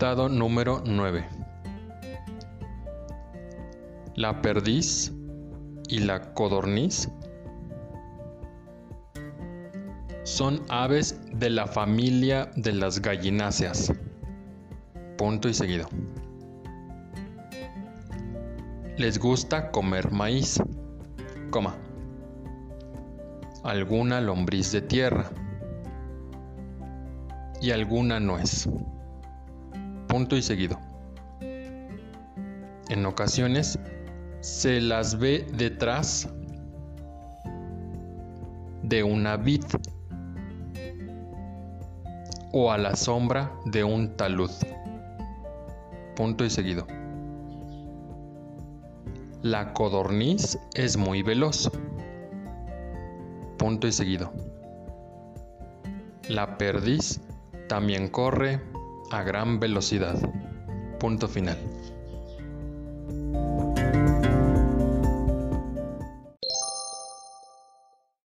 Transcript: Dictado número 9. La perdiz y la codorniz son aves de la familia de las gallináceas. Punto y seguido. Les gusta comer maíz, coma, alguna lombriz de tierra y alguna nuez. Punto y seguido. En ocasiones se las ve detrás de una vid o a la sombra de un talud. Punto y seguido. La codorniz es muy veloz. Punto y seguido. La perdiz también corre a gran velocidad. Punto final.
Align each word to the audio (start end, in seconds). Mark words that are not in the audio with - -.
Dictado 0.00 0.30
número 0.30 0.82
9. 0.86 1.28
La 4.14 4.40
perdiz 4.40 5.12
y 5.88 5.98
la 5.98 6.32
codorniz 6.32 7.10
son 10.22 10.62
aves 10.70 11.20
de 11.34 11.50
la 11.50 11.66
familia 11.66 12.50
de 12.56 12.72
las 12.72 13.02
gallináceas. 13.02 13.92
Punto 15.18 15.50
y 15.50 15.52
seguido. 15.52 15.86
Les 18.96 19.18
gusta 19.18 19.70
comer 19.70 20.10
maíz, 20.10 20.62
coma, 21.50 21.76
alguna 23.64 24.22
lombriz 24.22 24.72
de 24.72 24.80
tierra 24.80 25.30
y 27.60 27.70
alguna 27.70 28.18
nuez. 28.18 28.66
Punto 30.10 30.36
y 30.36 30.42
seguido. 30.42 30.76
En 32.88 33.06
ocasiones 33.06 33.78
se 34.40 34.80
las 34.80 35.16
ve 35.16 35.46
detrás 35.56 36.28
de 38.82 39.04
una 39.04 39.36
vid 39.36 39.62
o 42.52 42.72
a 42.72 42.78
la 42.78 42.96
sombra 42.96 43.52
de 43.66 43.84
un 43.84 44.16
talud. 44.16 44.50
Punto 46.16 46.44
y 46.44 46.50
seguido. 46.50 46.88
La 49.42 49.72
codorniz 49.72 50.58
es 50.74 50.96
muy 50.96 51.22
veloz. 51.22 51.70
Punto 53.58 53.86
y 53.86 53.92
seguido. 53.92 54.32
La 56.28 56.58
perdiz 56.58 57.20
también 57.68 58.08
corre 58.08 58.69
a 59.10 59.22
gran 59.22 59.58
velocidad. 59.58 60.18
Punto 60.98 61.28
final. 61.28 61.58